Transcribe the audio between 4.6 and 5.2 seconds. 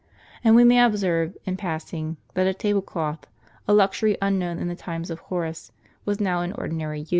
the times of